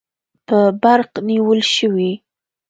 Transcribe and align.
په 0.47 0.59
برق 0.81 1.11
نیول 1.29 1.59
شوي 1.75 2.11